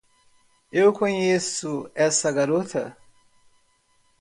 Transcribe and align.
Eu 0.73 0.91
conheço 0.91 1.87
essa 1.93 2.31
garota! 2.31 2.97